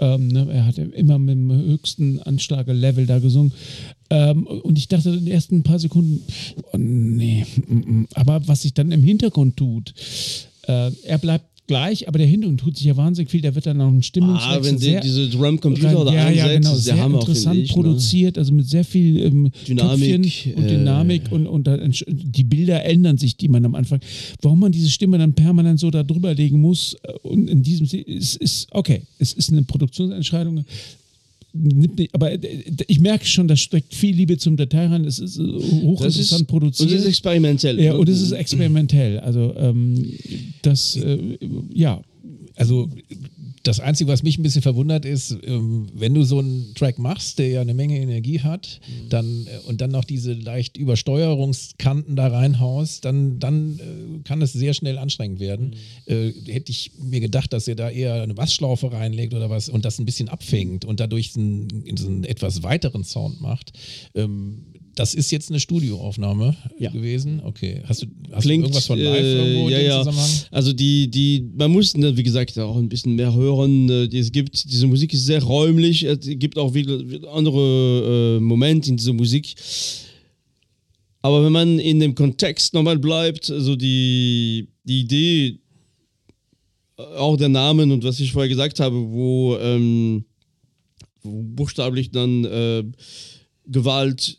[0.00, 3.52] Ähm, ne, er hat immer mit dem höchsten Anschlagelevel da gesungen.
[4.10, 6.22] Ähm, und ich dachte in den ersten paar Sekunden,
[6.72, 7.46] oh nee.
[7.68, 8.08] mm, mm.
[8.14, 9.94] Aber was sich dann im Hintergrund tut,
[10.66, 13.40] äh, er bleibt gleich, aber der Hintergrund tut sich ja wahnsinnig viel.
[13.40, 14.58] Da wird dann auch ein Stimmungswechsel.
[14.60, 16.74] Ah, wenn sehr- diese Drum-Computer da ja, ja, genau.
[16.74, 17.68] Sehr Hammer, interessant ich.
[17.68, 17.74] Ne?
[17.74, 22.44] produziert, also mit sehr viel ähm, Dynamik, Köpfchen und äh, Dynamik und, und entsch- die
[22.44, 24.00] Bilder ändern sich, die man am Anfang.
[24.42, 27.86] Warum man diese Stimme dann permanent so da drüber legen muss äh, und in diesem
[27.86, 30.64] Se- ist, ist okay, es ist eine Produktionsentscheidung.
[31.56, 32.38] Nimmt nicht- Aber äh,
[32.88, 35.04] ich merke schon, da steckt viel Liebe zum Detail rein.
[35.04, 36.90] Es ist äh, Das ist, hochinteressant und produziert.
[36.90, 37.80] das ist experimentell.
[37.80, 39.20] ja, und es ist experimentell.
[39.20, 40.12] Also ähm,
[40.62, 41.18] das, äh,
[41.72, 42.02] ja,
[42.56, 42.88] Also
[43.64, 47.38] das Einzige, was mich ein bisschen verwundert, ist, ähm, wenn du so einen Track machst,
[47.38, 49.08] der ja eine Menge Energie hat, Mhm.
[49.08, 54.52] dann äh, und dann noch diese leicht Übersteuerungskanten da reinhaust, dann, dann äh, kann es
[54.52, 55.74] sehr schnell anstrengend werden.
[56.06, 56.12] Mhm.
[56.12, 59.84] Äh, hätte ich mir gedacht, dass er da eher eine Bassschlaufe reinlegt oder was und
[59.84, 63.72] das ein bisschen abfängt und dadurch so einen, einen etwas weiteren Sound macht.
[64.14, 66.90] Ähm, das ist jetzt eine Studioaufnahme Ja.
[66.90, 67.40] gewesen.
[67.44, 67.82] Okay.
[67.84, 69.98] Hast du, hast Klingt, du irgendwas von live äh, irgendwo ja, in dem ja.
[69.98, 70.30] Zusammenhang?
[70.50, 73.88] Also die, die, man muss, ne, wie gesagt, auch ein bisschen mehr hören.
[73.88, 76.04] Äh, Es gibt, diese Musik ist sehr räumlich.
[76.04, 76.98] Es gibt auch wieder,
[77.32, 79.54] andere äh, Momente in dieser Musik.
[81.22, 85.58] Aber wenn man in dem Kontext nochmal bleibt, also die, die Idee,
[86.98, 90.24] äh, auch der Namen und was ich vorher gesagt habe, wo, ähm,
[91.22, 92.84] wo buchstäblich dann äh,
[93.66, 94.38] Gewalt,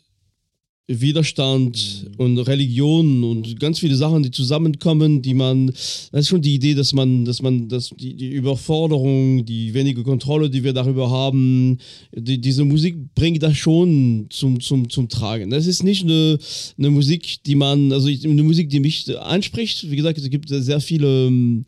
[0.88, 6.54] Widerstand und Religion und ganz viele Sachen, die zusammenkommen, die man, das ist schon die
[6.54, 11.10] Idee, dass man, dass man, dass die, die Überforderung, die wenige Kontrolle, die wir darüber
[11.10, 11.78] haben,
[12.14, 15.50] die, diese Musik bringt das schon zum, zum, zum Tragen.
[15.50, 16.38] Das ist nicht eine,
[16.78, 19.90] eine Musik, die man, also eine Musik, die mich anspricht.
[19.90, 21.64] Wie gesagt, es gibt sehr viele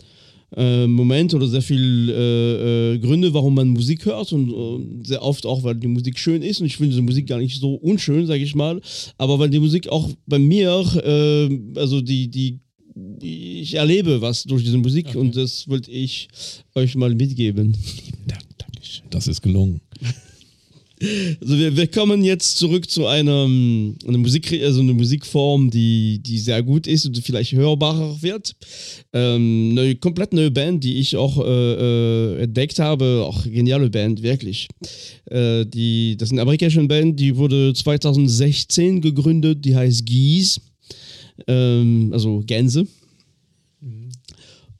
[0.57, 5.23] äh, Momente oder sehr viele äh, äh, Gründe, warum man Musik hört und äh, sehr
[5.23, 7.75] oft auch, weil die Musik schön ist und ich finde diese Musik gar nicht so
[7.75, 8.81] unschön, sage ich mal,
[9.19, 12.61] aber weil die Musik auch bei mir, äh, also die, die,
[12.95, 16.29] die, ich erlebe was durch diese Musik und das wollte ich
[16.75, 17.77] euch mal mitgeben.
[19.11, 19.81] Das ist gelungen.
[21.41, 26.21] Also wir, wir kommen jetzt zurück zu einer, ähm, einer Musik, also eine Musikform, die,
[26.21, 28.55] die sehr gut ist und vielleicht hörbarer wird.
[29.13, 34.23] Ähm, eine komplett neue Band, die ich auch äh, äh, entdeckt habe, auch geniale Band,
[34.23, 34.69] wirklich.
[35.27, 40.61] Äh, die, das ist eine amerikanische Band, die wurde 2016 gegründet, die heißt Geese,
[41.47, 42.87] ähm, also Gänse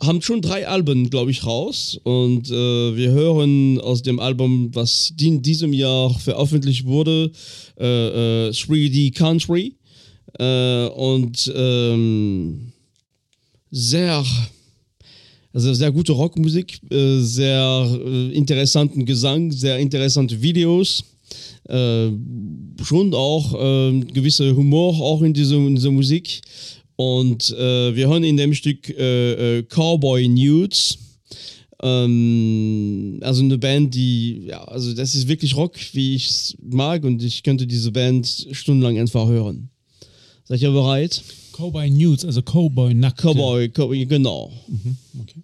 [0.01, 1.99] haben schon drei Alben, glaube ich, raus.
[2.05, 7.33] Und äh, wir hören aus dem Album, was in diesem Jahr veröffentlicht wurde,
[7.79, 9.75] äh, äh, 3D Country.
[10.39, 12.73] Äh, und ähm,
[13.71, 14.25] sehr,
[15.53, 21.03] also sehr gute Rockmusik, äh, sehr äh, interessanten Gesang, sehr interessante Videos.
[21.69, 22.11] Äh,
[22.83, 26.41] schon auch äh, gewisse Humor auch in dieser, in dieser Musik.
[27.01, 30.99] Und äh, wir hören in dem Stück äh, äh, Cowboy Nudes.
[31.81, 37.05] Ähm, also eine Band, die, ja, also das ist wirklich Rock, wie ich es mag
[37.05, 39.71] und ich könnte diese Band stundenlang einfach hören.
[40.43, 41.23] Seid ihr bereit?
[41.53, 43.23] Cowboy News, also Cowboy Nackt.
[43.23, 44.51] Cowboy, Cowboy genau.
[45.21, 45.41] Okay.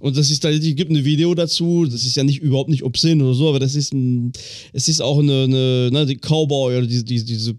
[0.00, 3.22] Und das ist tatsächlich, gibt ein Video dazu, das ist ja nicht überhaupt nicht obszön
[3.22, 4.32] oder so, aber das ist ein,
[4.72, 7.56] es ist auch eine, eine ne, die Cowboy oder diese, diese, diese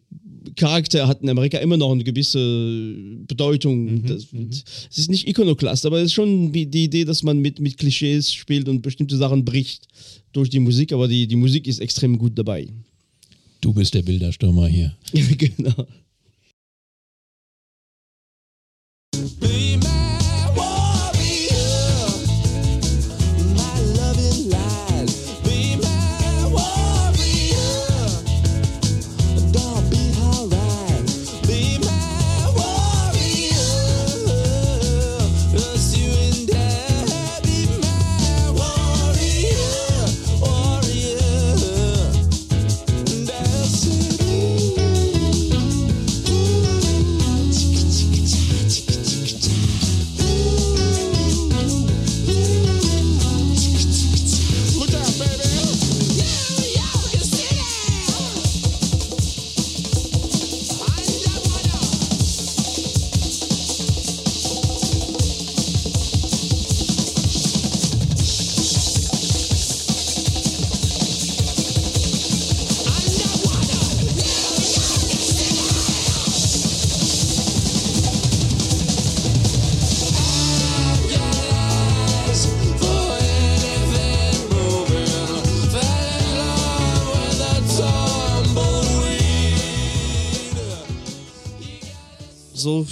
[0.56, 2.94] Charakter hat in Amerika immer noch eine gewisse
[3.28, 4.04] Bedeutung.
[4.06, 4.28] das,
[4.90, 7.78] es ist nicht Ikonoclast, aber es ist schon die, die Idee, dass man mit, mit
[7.78, 9.88] Klischees spielt und bestimmte Sachen bricht
[10.34, 12.68] durch die Musik, aber die, die Musik ist extrem gut dabei.
[13.62, 14.96] Du bist der Bilderstürmer hier.
[15.14, 15.88] genau.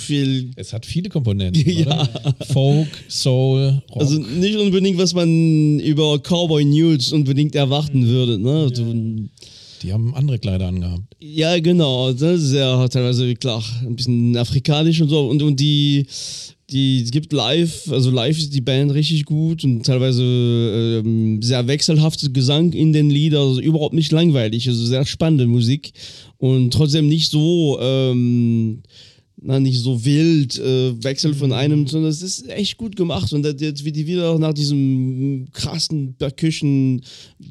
[0.08, 1.64] Viel Es hat viele Komponenten.
[1.68, 1.86] Ja.
[1.86, 2.36] Oder?
[2.52, 4.02] Folk, Soul, Rock.
[4.02, 8.40] Also nicht unbedingt, was man über Cowboy News unbedingt erwarten würde.
[8.40, 8.70] Ne?
[8.74, 8.86] So,
[9.84, 11.04] die haben andere Kleider angehabt.
[11.20, 12.12] ja, genau.
[12.12, 15.28] Das ist ja teilweise klar ein bisschen afrikanisch und so.
[15.28, 16.08] Und, und die,
[16.70, 21.68] die es gibt live, also live ist die Band richtig gut und teilweise ähm, sehr
[21.68, 25.92] wechselhaftes Gesang in den Liedern, also überhaupt nicht langweilig, also sehr spannende Musik
[26.38, 27.78] und trotzdem nicht so.
[27.82, 28.82] Ähm,
[29.40, 33.32] na, nicht so wild, äh, Wechsel von einem, sondern es ist echt gut gemacht.
[33.34, 37.02] Und jetzt, wie die wieder nach diesem krassen Percussion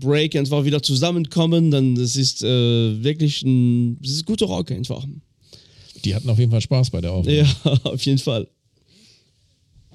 [0.01, 5.07] Break einfach wieder zusammenkommen, dann das ist äh, wirklich ein, das ist guter Rock einfach.
[6.05, 7.39] Die hatten auf jeden Fall Spaß bei der Aufnahme.
[7.39, 8.49] Ja, auf jeden Fall.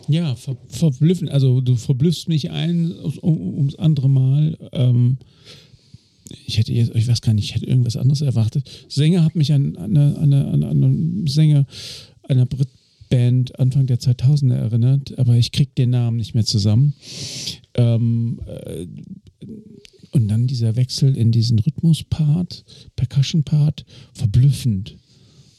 [0.08, 1.30] Ja, ver verblüffend.
[1.30, 4.58] Also du verblüffst mich ein um, ums andere Mal.
[4.72, 5.18] Ähm,
[6.46, 8.70] ich hätte jetzt, ich weiß gar nicht, ich hätte irgendwas anderes erwartet.
[8.90, 11.66] Sänger hat mich an, an, an, an, einen Sänger
[12.24, 16.94] einer Brit-Band Anfang der 2000er erinnert, aber ich krieg den Namen nicht mehr zusammen.
[17.74, 18.88] Ähm, äh,
[20.12, 22.66] und dann dieser Wechsel in diesen Rhythmus-Part,
[22.96, 24.98] Percussion-Part, verblüffend.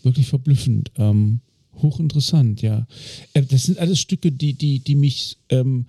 [0.03, 0.93] Wirklich verblüffend.
[0.97, 1.41] Ähm,
[1.77, 2.87] hochinteressant, ja.
[3.33, 5.87] Äh, das sind alles Stücke, die, die, die mich ähm,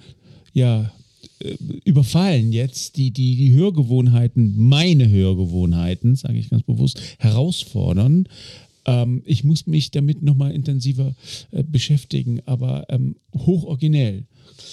[0.54, 0.91] ja
[1.39, 8.28] äh, überfallen jetzt, die, die die Hörgewohnheiten, meine Hörgewohnheiten, sage ich ganz bewusst, herausfordern.
[8.86, 11.13] Ähm, ich muss mich damit nochmal intensiver
[11.52, 14.24] äh, beschäftigen, aber ähm, hochoriginell.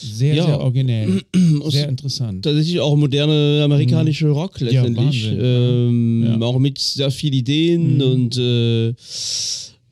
[0.03, 0.47] Sehr, Ja.
[0.47, 1.23] sehr originell.
[1.69, 2.45] sehr interessant.
[2.45, 5.27] Tatsächlich auch moderne amerikanische Rock Ja, letztendlich.
[5.31, 5.39] Wahnsinn.
[5.43, 6.37] ähm, Ja.
[6.37, 6.43] Mhm.
[6.43, 8.93] Auch mit sehr vielen Ideen und äh,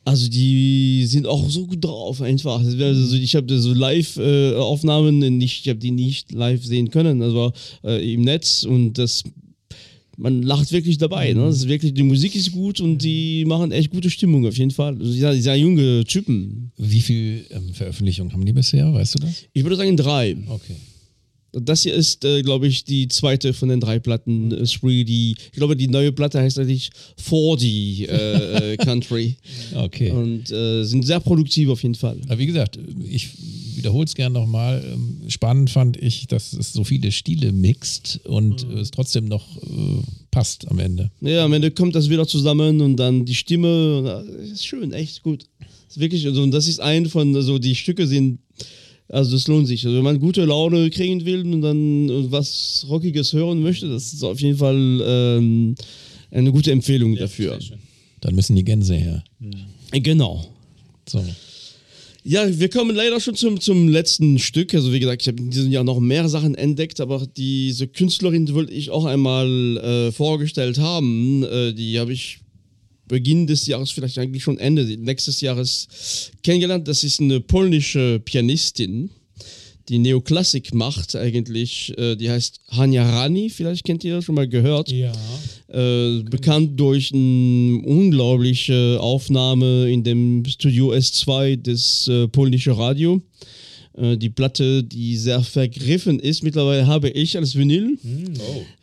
[0.08, 2.60] also die sind auch so gut drauf einfach.
[2.60, 7.52] Also ich habe so Live-Aufnahmen, ich habe die nicht live sehen können, also
[7.84, 9.22] äh, im Netz und das
[10.16, 11.32] man lacht wirklich dabei.
[11.32, 11.44] Ne?
[11.44, 14.72] Das ist wirklich, die Musik ist gut und die machen echt gute Stimmung auf jeden
[14.72, 14.96] Fall.
[14.98, 16.72] Also sehr, sehr junge Typen.
[16.76, 18.92] Wie viel ähm, Veröffentlichungen haben die bisher?
[18.92, 19.44] Weißt du das?
[19.52, 20.36] Ich würde sagen drei.
[20.48, 20.74] Okay.
[21.52, 24.52] Das hier ist, äh, glaube ich, die zweite von den drei Platten.
[24.52, 29.37] Äh, Spree, die, ich glaube, die neue Platte heißt eigentlich 40 äh, äh, Country.
[29.74, 30.11] Okay.
[30.11, 32.20] Und äh, sind sehr produktiv auf jeden Fall.
[32.26, 33.28] Aber wie gesagt, ich
[33.76, 34.84] wiederhole es gerne nochmal.
[34.84, 39.56] Ähm, Spannend fand ich, dass es so viele Stile mixt und äh, es trotzdem noch
[39.56, 41.11] äh, passt am Ende.
[41.20, 44.24] Ja, am Ende kommt das wieder zusammen und dann die Stimme.
[44.38, 45.46] äh, Ist schön, echt gut.
[45.88, 48.40] Ist wirklich, also, und das ist ein von, also die Stücke sind,
[49.09, 49.84] also das lohnt sich.
[49.84, 54.22] Also wenn man gute Laune kriegen will und dann was Rockiges hören möchte, das ist
[54.22, 55.74] auf jeden Fall ähm,
[56.30, 57.59] eine gute Empfehlung dafür.
[58.20, 59.24] Dann müssen die Gänse her.
[59.92, 60.44] Genau.
[61.09, 61.24] So.
[62.24, 64.74] Ja, wir kommen leider schon zum, zum letzten Stück.
[64.74, 68.52] Also wie gesagt, ich habe in diesem Jahr noch mehr Sachen entdeckt, aber diese Künstlerin
[68.52, 71.44] wollte ich auch einmal äh, vorgestellt haben.
[71.44, 72.40] Äh, die habe ich
[73.09, 76.86] Beginn des Jahres, vielleicht eigentlich schon Ende nächstes Jahres kennengelernt.
[76.86, 79.11] Das ist eine polnische Pianistin,
[79.88, 81.94] die Neoklassik macht eigentlich.
[81.98, 84.90] Äh, die heißt Hanya Rani, vielleicht kennt ihr das schon mal gehört.
[84.92, 85.12] Ja.
[85.68, 93.22] Äh, bekannt durch eine unglaubliche Aufnahme in dem Studio S2 des äh, polnischen Radio.
[93.94, 97.98] Äh, die Platte, die sehr vergriffen ist, mittlerweile habe ich als Vinyl.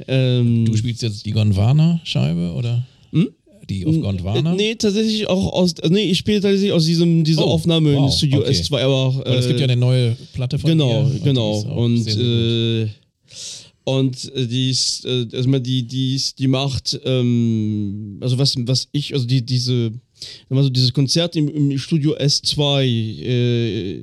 [0.07, 2.85] Ähm, Du spielst jetzt die Gondwana-Scheibe oder?
[3.69, 4.53] Die auf Gondwana?
[4.53, 5.73] Äh, nee, tatsächlich auch aus.
[5.79, 8.51] äh, Nee, ich spiele tatsächlich aus diesem, dieser Oh, Aufnahme wow, in Studio okay.
[8.51, 9.23] S2, aber.
[9.25, 11.19] Weil es gibt äh, ja eine neue Platte von Genau, dir.
[11.23, 11.59] genau.
[11.59, 12.87] Und, äh,
[13.83, 18.55] und äh, die ist, äh, also mal die, die ist, die macht, ähm, also was,
[18.59, 19.91] was ich, also die, diese,
[20.49, 22.83] also dieses Konzert im, im Studio S2
[23.23, 24.01] äh,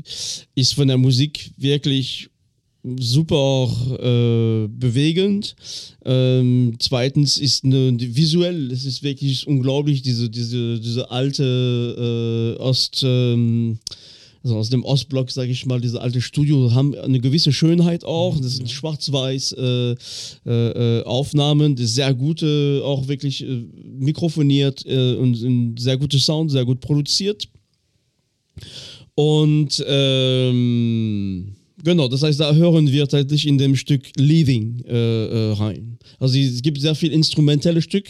[0.54, 2.28] ist von der Musik wirklich
[2.82, 3.68] super
[4.00, 5.54] äh, bewegend.
[6.04, 12.60] Ähm, zweitens ist eine, die, visuell, es ist wirklich unglaublich, diese, diese, diese alte äh,
[12.60, 13.78] Ost, ähm,
[14.42, 18.40] also aus dem Ostblock, sage ich mal, diese alte Studio haben eine gewisse Schönheit auch.
[18.40, 25.76] Das sind schwarz-weiß äh, äh, äh, Aufnahmen, das sehr gute, auch wirklich äh, mikrofoniert und
[25.78, 27.48] sehr guter Sound, sehr gut produziert.
[29.14, 35.52] Und ähm, genau, das heißt, da hören wir tatsächlich in dem Stück Leaving äh, äh,
[35.54, 35.91] rein.
[36.18, 38.06] Also es gibt sehr viel instrumentelle Stück.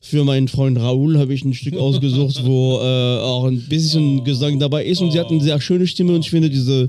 [0.00, 4.58] Für meinen Freund Raoul habe ich ein Stück ausgesucht, wo äh, auch ein bisschen Gesang
[4.58, 6.88] dabei ist und sie hat eine sehr schöne Stimme und ich finde, diese,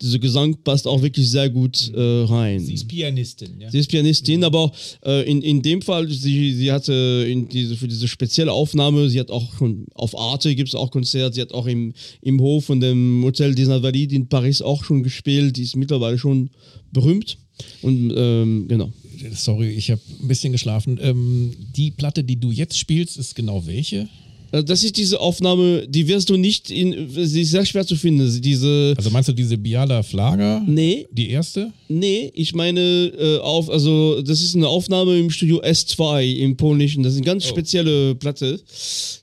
[0.00, 2.60] diese Gesang passt auch wirklich sehr gut äh, rein.
[2.60, 3.70] Sie ist Pianistin, ja.
[3.70, 4.72] Sie ist Pianistin, aber
[5.04, 9.20] äh, in, in dem Fall, sie, sie hatte in diese, für diese spezielle Aufnahme, sie
[9.20, 12.64] hat auch schon auf Arte gibt es auch Konzert, sie hat auch im, im Hof
[12.66, 16.50] von dem Hotel des Invalides in Paris auch schon gespielt, die ist mittlerweile schon
[16.92, 17.38] berühmt.
[17.82, 18.90] Und ähm, genau.
[19.34, 20.98] Sorry, ich habe ein bisschen geschlafen.
[21.02, 24.08] Ähm, die Platte, die du jetzt spielst, ist genau welche?
[24.52, 27.96] Äh, Das ist diese Aufnahme, die wirst du nicht in, sie ist sehr schwer zu
[27.96, 28.40] finden.
[28.42, 30.62] Diese, Also meinst du diese Biala Flager?
[30.66, 31.72] nee, Die erste?
[31.88, 32.80] Nee, ich meine
[33.18, 37.02] äh, auf, also das ist eine Aufnahme im Studio S2 im Polnischen.
[37.02, 38.60] Das ist eine ganz spezielle Platte,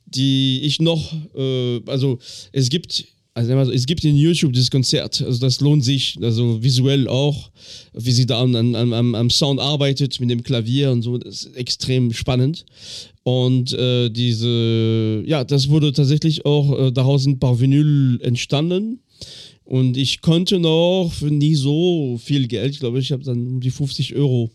[0.07, 2.17] die ich noch, äh, also
[2.51, 3.05] es gibt,
[3.39, 7.51] also so, es gibt in YouTube dieses Konzert, also das lohnt sich, also visuell auch,
[7.93, 11.55] wie sie da an, am, am Sound arbeitet mit dem Klavier und so, das ist
[11.55, 12.65] extrem spannend.
[13.23, 18.99] Und äh, diese, ja, das wurde tatsächlich auch, äh, daraus sind ein paar Vinyl entstanden.
[19.63, 23.61] Und ich konnte noch für nie so viel Geld, ich glaube, ich habe dann um
[23.61, 24.51] die 50 Euro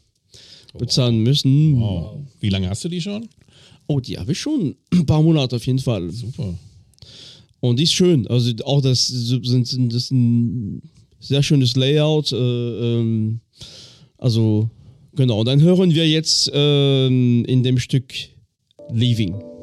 [0.76, 1.80] bezahlen müssen.
[1.80, 2.18] Wow.
[2.40, 3.28] Wie lange hast du die schon?
[3.86, 6.10] Oh, die habe ich schon ein paar Monate auf jeden Fall.
[6.10, 6.54] Super.
[7.64, 8.26] Und die ist schön.
[8.26, 10.82] Also auch das das ist ein
[11.18, 12.30] sehr schönes Layout.
[12.30, 13.40] Äh, ähm,
[14.18, 14.68] also
[15.16, 15.40] genau.
[15.40, 18.12] Und dann hören wir jetzt ähm, in dem Stück
[18.92, 19.53] Leaving.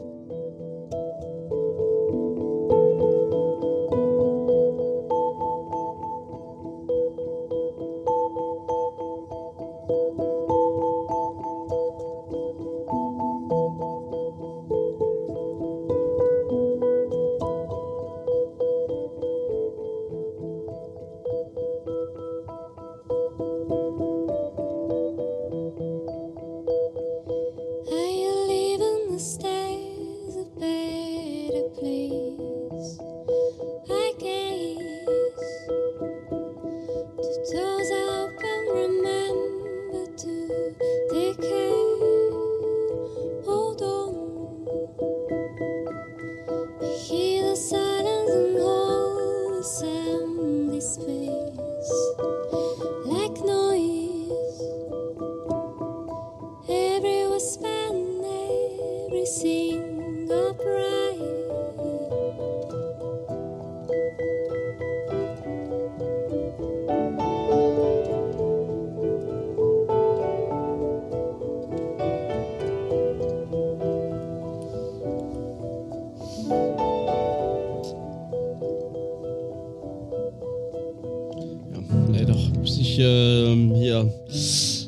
[82.92, 84.14] Ich ähm, hier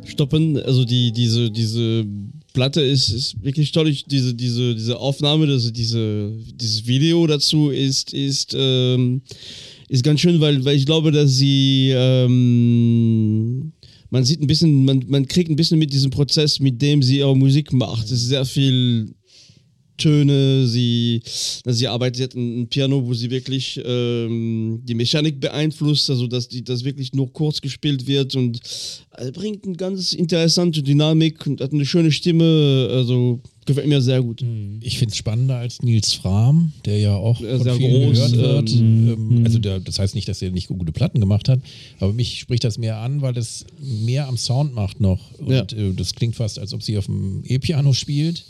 [0.05, 0.57] stoppen.
[0.57, 2.05] Also die, diese, diese
[2.53, 3.89] Platte ist, ist wirklich toll.
[3.89, 9.21] Ich, diese, diese, diese Aufnahme, also diese, dieses Video dazu ist, ist, ähm,
[9.89, 13.73] ist ganz schön, weil, weil ich glaube, dass sie ähm,
[14.13, 17.17] man sieht ein bisschen, man, man kriegt ein bisschen mit diesem Prozess, mit dem sie
[17.17, 18.05] ihre Musik macht.
[18.05, 19.15] Es ist sehr viel
[20.03, 21.21] Töne, sie,
[21.65, 26.27] also sie arbeitet sie hat ein Piano, wo sie wirklich ähm, die Mechanik beeinflusst, also
[26.27, 28.59] dass die, das wirklich nur kurz gespielt wird und
[29.17, 34.21] äh, bringt eine ganz interessante Dynamik und hat eine schöne Stimme, also Gefällt mir sehr
[34.21, 34.43] gut.
[34.81, 38.69] Ich finde es spannender als Nils Fram, der ja auch von sehr vielen groß, gehört
[38.69, 38.71] wird.
[38.81, 41.59] ähm, Ähm, also der, das heißt nicht, dass er nicht gute Platten gemacht hat,
[41.99, 45.31] aber mich spricht das mehr an, weil es mehr am Sound macht noch.
[45.39, 45.61] Und Ja.
[45.77, 48.43] äh, das klingt fast, als ob sie auf dem E-Piano spielt.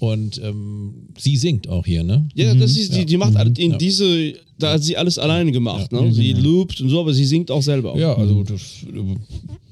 [0.00, 2.26] Und ähm, sie singt auch hier, ne?
[2.34, 3.76] Ja, das ist, die, die macht alles in Ja.
[3.78, 5.90] diese, da hat sie alles alleine gemacht.
[5.92, 6.12] Ne?
[6.12, 7.96] Sie loopt und so, aber sie singt auch selber.
[7.98, 8.60] Ja, also das,
[8.92, 9.16] äh,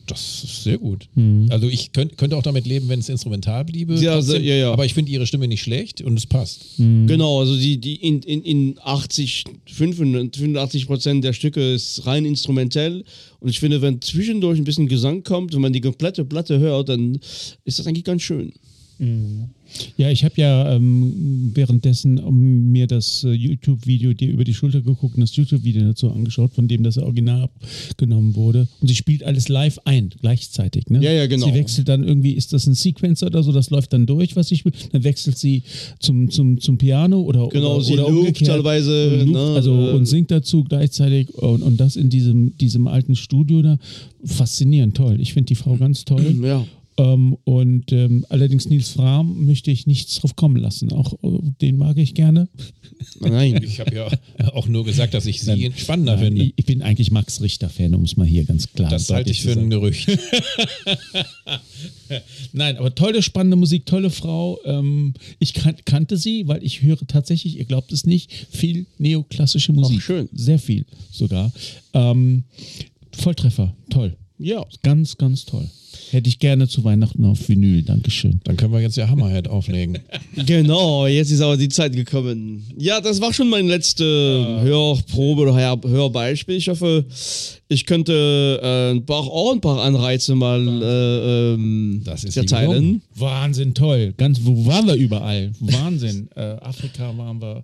[0.07, 1.09] das ist sehr gut.
[1.49, 3.95] Also ich könnt, könnte auch damit leben, wenn es instrumental bliebe.
[3.95, 4.73] Ja, trotzdem, sehr- ja, ja.
[4.73, 6.65] Aber ich finde ihre Stimme nicht schlecht und es passt.
[6.79, 13.05] Genau, also die, die in, in, in 80, 85 Prozent der Stücke ist rein instrumentell.
[13.41, 16.89] Und ich finde, wenn zwischendurch ein bisschen Gesang kommt, wenn man die komplette Platte hört,
[16.89, 17.19] dann
[17.65, 18.53] ist das eigentlich ganz schön.
[19.97, 22.21] Ja, ich habe ja ähm, währenddessen
[22.71, 26.69] mir das äh, YouTube-Video dir über die Schulter geguckt und das YouTube-Video dazu angeschaut, von
[26.69, 27.49] dem das Original
[27.89, 28.69] abgenommen wurde.
[28.81, 30.89] Und sie spielt alles live ein, gleichzeitig.
[30.91, 31.03] Ne?
[31.03, 31.47] Ja, ja, genau.
[31.47, 34.49] Sie wechselt dann irgendwie, ist das ein Sequencer oder so, das läuft dann durch, was
[34.49, 34.93] sie spielt.
[34.93, 35.63] Dann wechselt sie
[35.99, 39.89] zum, zum, zum Piano oder Genau, oder, sie oder loopt teilweise, Und, loopt, ne, also,
[39.89, 43.79] äh, und singt dazu gleichzeitig und, und das in diesem, diesem alten Studio da.
[44.25, 45.21] Faszinierend, toll.
[45.21, 46.39] Ich finde die Frau ganz toll.
[46.43, 46.65] Ja.
[47.03, 50.93] Ähm, und ähm, allerdings Nils Fram möchte ich nichts drauf kommen lassen.
[50.93, 52.49] Auch äh, den mag ich gerne.
[53.19, 53.61] Nein.
[53.65, 54.09] Ich habe ja
[54.55, 56.53] auch nur gesagt, dass ich sie spannender Nein, finde.
[56.55, 59.43] ich, bin eigentlich Max Richter-Fan, um es mal hier ganz klar Das und halte ich
[59.43, 59.71] für ein sagen.
[59.71, 60.09] Gerücht.
[62.53, 64.61] Nein, aber tolle, spannende Musik, tolle Frau.
[64.65, 69.73] Ähm, ich kan kannte sie, weil ich höre tatsächlich, ihr glaubt es nicht, viel neoklassische
[69.73, 70.03] Musik.
[70.03, 70.29] schön.
[70.33, 71.51] Sehr viel sogar.
[71.95, 72.45] Ähm,
[73.13, 74.17] Volltreffer, toll.
[74.39, 74.65] Ja.
[74.83, 75.69] Ganz, ganz toll.
[76.11, 77.83] Hätte ich gerne zu Weihnachten auf Vinyl.
[77.83, 78.41] Dankeschön.
[78.45, 79.99] Dann können wir jetzt ja Hammerhead auflegen.
[80.47, 82.65] Genau, jetzt ist aber die Zeit gekommen.
[82.79, 86.57] Ja, das war schon mein letzte Hörprobe oder Hör Hörbeispiel.
[86.57, 87.05] Ich hoffe,
[87.69, 92.71] ich könnte äh, ein paar, auch ein paar Anreize mal äh, ähm, Das ist verteilen.
[92.71, 93.03] gelungen.
[93.15, 94.15] Wahnsinn, toll.
[94.17, 95.53] Ganz, wo waren wir überall?
[95.61, 96.29] Wahnsinn.
[96.35, 97.63] äh, Afrika waren wir,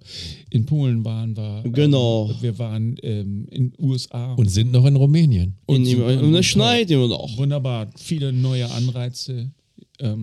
[0.50, 1.62] in Polen waren wir.
[1.64, 2.30] ähm, Genau.
[2.40, 4.34] wir waren ähm, in USA.
[4.34, 5.54] Und sind noch in Rumänien.
[5.66, 7.34] Und, so- und, und es schneit immer noch.
[7.38, 7.86] Wunderbar.
[7.96, 9.50] Viele neue Anreize,
[10.00, 10.22] ähm,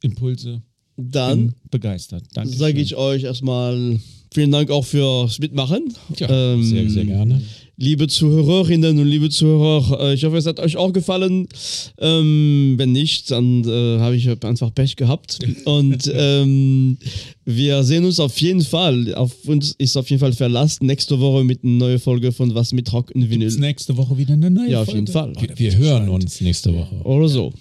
[0.00, 0.62] Impulse.
[0.96, 2.24] Dann begeistert.
[2.34, 2.54] Danke.
[2.54, 3.98] sage ich euch erstmal
[4.32, 5.92] vielen Dank auch fürs Mitmachen.
[6.18, 7.42] Ja, Ähm, sehr, sehr gerne.
[7.76, 11.48] Liebe Zuhörerinnen und liebe Zuhörer, äh, ich hoffe, es hat euch auch gefallen.
[11.98, 15.40] Ähm, wenn nicht, dann äh, habe ich einfach Pech gehabt.
[15.64, 16.98] Und ähm,
[17.44, 19.12] wir sehen uns auf jeden Fall.
[19.14, 22.72] Auf uns ist auf jeden Fall Verlass nächste Woche mit einer neuen Folge von Was
[22.72, 23.50] mit Rock und Vinyl.
[23.58, 25.00] nächste Woche wieder eine neue Ja, auf Folge.
[25.00, 25.32] jeden Fall.
[25.40, 26.94] Wir, wir hören uns nächste Woche.
[27.04, 27.52] Oder so.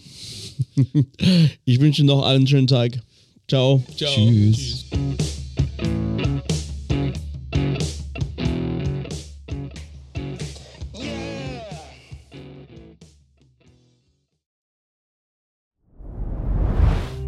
[1.66, 3.02] ich wünsche noch allen einen schönen Tag.
[3.48, 3.82] Ciao.
[3.98, 4.86] Tschüss.